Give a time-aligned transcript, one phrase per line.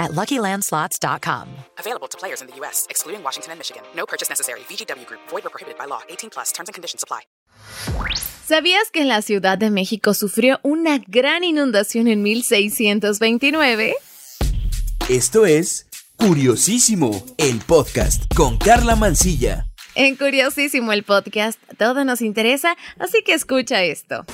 [0.00, 1.46] at LuckyLandSlots.com.
[1.78, 3.82] Available to players in the U.S., excluding Washington and Michigan.
[3.94, 4.60] No purchase necessary.
[4.68, 5.20] VGW Group.
[5.28, 6.00] Void or prohibited by law.
[6.08, 6.50] 18 plus.
[6.50, 7.20] Terms and conditions apply.
[8.46, 13.94] ¿Sabías que la Ciudad de México sufrió una gran inundación en 1629?
[15.08, 15.86] Esto es
[16.16, 19.66] Curiosísimo, el podcast con Carla Mancilla.
[19.94, 24.24] En Curiosísimo el podcast, todo nos interesa, así que escucha esto.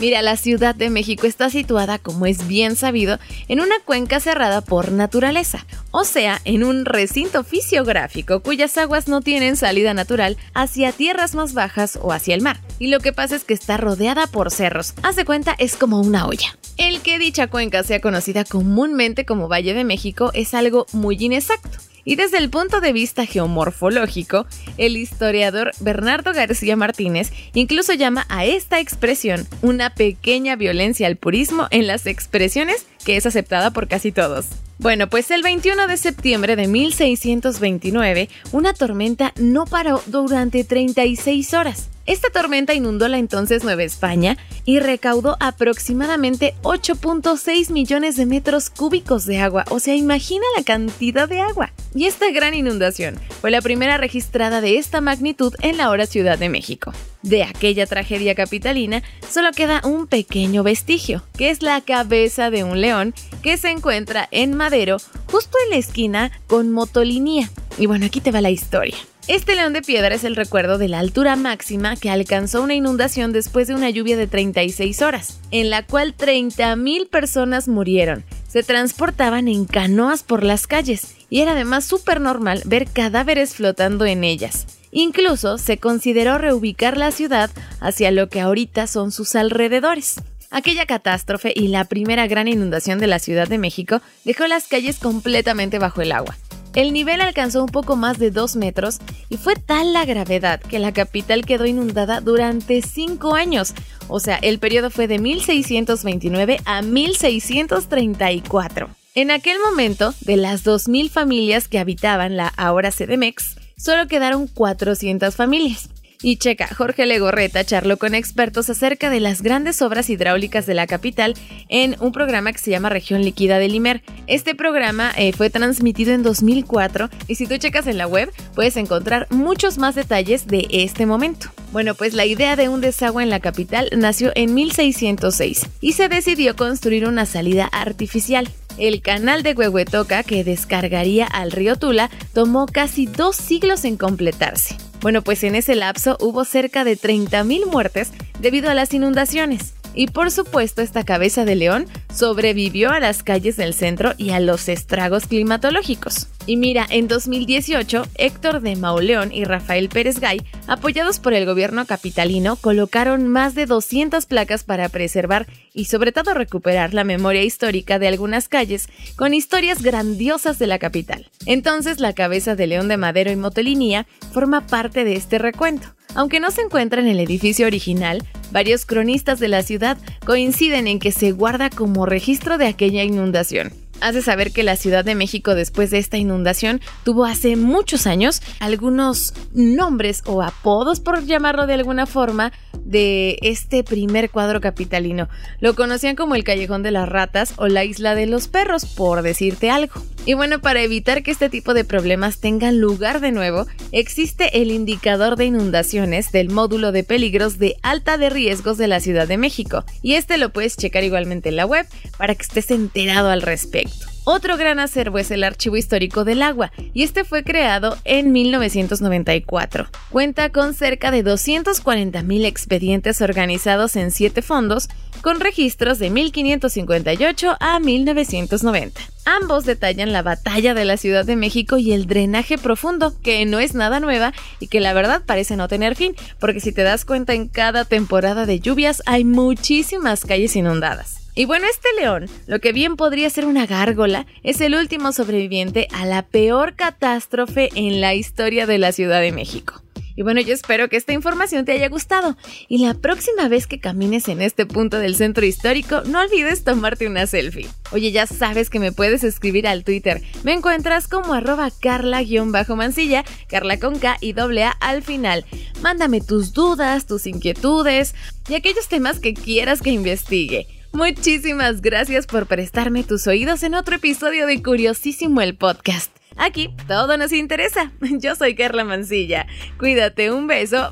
[0.00, 4.60] Mira, la Ciudad de México está situada, como es bien sabido, en una cuenca cerrada
[4.60, 10.92] por naturaleza, o sea, en un recinto fisiográfico cuyas aguas no tienen salida natural hacia
[10.92, 12.60] tierras más bajas o hacia el mar.
[12.78, 14.94] Y lo que pasa es que está rodeada por cerros.
[15.02, 16.56] Hace cuenta, es como una olla.
[16.76, 21.87] El que dicha cuenca sea conocida comúnmente como Valle de México es algo muy inexacto.
[22.04, 24.46] Y desde el punto de vista geomorfológico,
[24.76, 31.66] el historiador Bernardo García Martínez incluso llama a esta expresión una pequeña violencia al purismo
[31.70, 34.46] en las expresiones que es aceptada por casi todos.
[34.78, 41.88] Bueno, pues el 21 de septiembre de 1629, una tormenta no paró durante 36 horas.
[42.08, 49.26] Esta tormenta inundó la entonces Nueva España y recaudó aproximadamente 8.6 millones de metros cúbicos
[49.26, 49.66] de agua.
[49.68, 51.70] O sea, imagina la cantidad de agua.
[51.94, 56.38] Y esta gran inundación fue la primera registrada de esta magnitud en la hora Ciudad
[56.38, 56.94] de México.
[57.22, 62.80] De aquella tragedia capitalina solo queda un pequeño vestigio, que es la cabeza de un
[62.80, 63.12] león
[63.42, 64.96] que se encuentra en Madero,
[65.30, 67.50] justo en la esquina con Motolinía.
[67.76, 68.96] Y bueno, aquí te va la historia.
[69.28, 73.30] Este león de piedra es el recuerdo de la altura máxima que alcanzó una inundación
[73.30, 78.24] después de una lluvia de 36 horas, en la cual 30.000 personas murieron.
[78.48, 84.06] Se transportaban en canoas por las calles y era además súper normal ver cadáveres flotando
[84.06, 84.66] en ellas.
[84.92, 87.50] Incluso se consideró reubicar la ciudad
[87.80, 90.22] hacia lo que ahorita son sus alrededores.
[90.50, 94.98] Aquella catástrofe y la primera gran inundación de la Ciudad de México dejó las calles
[94.98, 96.38] completamente bajo el agua.
[96.78, 100.78] El nivel alcanzó un poco más de 2 metros y fue tal la gravedad que
[100.78, 103.74] la capital quedó inundada durante 5 años.
[104.06, 108.90] O sea, el periodo fue de 1629 a 1634.
[109.16, 115.34] En aquel momento, de las 2.000 familias que habitaban la ahora CDMX, solo quedaron 400
[115.34, 115.88] familias.
[116.20, 120.88] Y checa, Jorge Legorreta charló con expertos acerca de las grandes obras hidráulicas de la
[120.88, 121.34] capital
[121.68, 124.02] en un programa que se llama Región Líquida del Imer.
[124.26, 128.76] Este programa eh, fue transmitido en 2004 y si tú checas en la web puedes
[128.76, 131.50] encontrar muchos más detalles de este momento.
[131.70, 136.08] Bueno, pues la idea de un desagüe en la capital nació en 1606 y se
[136.08, 138.48] decidió construir una salida artificial.
[138.76, 144.76] El canal de Huehuetoca, que descargaría al río Tula, tomó casi dos siglos en completarse.
[145.00, 148.10] Bueno, pues en ese lapso hubo cerca de 30.000 muertes
[148.40, 149.74] debido a las inundaciones.
[149.98, 154.38] Y por supuesto, esta cabeza de león sobrevivió a las calles del centro y a
[154.38, 156.28] los estragos climatológicos.
[156.46, 161.84] Y mira, en 2018, Héctor de Mauleón y Rafael Pérez Gay, apoyados por el gobierno
[161.84, 167.98] capitalino, colocaron más de 200 placas para preservar y sobre todo recuperar la memoria histórica
[167.98, 171.28] de algunas calles con historias grandiosas de la capital.
[171.44, 175.97] Entonces, la cabeza de León de Madero y Motelinía forma parte de este recuento.
[176.18, 179.96] Aunque no se encuentra en el edificio original, varios cronistas de la ciudad
[180.26, 183.72] coinciden en que se guarda como registro de aquella inundación.
[184.00, 188.42] Hace saber que la Ciudad de México después de esta inundación tuvo hace muchos años
[188.60, 192.52] algunos nombres o apodos, por llamarlo de alguna forma,
[192.84, 195.28] de este primer cuadro capitalino.
[195.60, 199.22] Lo conocían como el Callejón de las Ratas o la Isla de los Perros, por
[199.22, 200.02] decirte algo.
[200.24, 204.70] Y bueno, para evitar que este tipo de problemas tengan lugar de nuevo, existe el
[204.70, 209.38] indicador de inundaciones del módulo de peligros de alta de riesgos de la Ciudad de
[209.38, 209.84] México.
[210.02, 211.86] Y este lo puedes checar igualmente en la web
[212.16, 213.87] para que estés enterado al respecto.
[214.30, 219.88] Otro gran acervo es el Archivo Histórico del Agua, y este fue creado en 1994.
[220.10, 224.90] Cuenta con cerca de 240.000 expedientes organizados en siete fondos,
[225.22, 229.00] con registros de 1558 a 1990.
[229.24, 233.60] Ambos detallan la batalla de la Ciudad de México y el drenaje profundo, que no
[233.60, 237.06] es nada nueva y que la verdad parece no tener fin, porque si te das
[237.06, 241.27] cuenta en cada temporada de lluvias hay muchísimas calles inundadas.
[241.38, 245.86] Y bueno, este león, lo que bien podría ser una gárgola, es el último sobreviviente
[245.92, 249.80] a la peor catástrofe en la historia de la Ciudad de México.
[250.16, 252.36] Y bueno, yo espero que esta información te haya gustado.
[252.66, 257.06] Y la próxima vez que camines en este punto del centro histórico, no olvides tomarte
[257.06, 257.68] una selfie.
[257.92, 260.20] Oye, ya sabes que me puedes escribir al Twitter.
[260.42, 265.44] Me encuentras como arroba carla-mancilla, carla con K y doble A al final.
[265.82, 268.16] Mándame tus dudas, tus inquietudes
[268.48, 270.77] y aquellos temas que quieras que investigue.
[270.92, 276.16] Muchísimas gracias por prestarme tus oídos en otro episodio de Curiosísimo el Podcast.
[276.36, 277.92] Aquí todo nos interesa.
[278.00, 279.46] Yo soy Carla Mancilla.
[279.78, 280.90] Cuídate, un beso.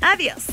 [0.00, 0.44] Adiós.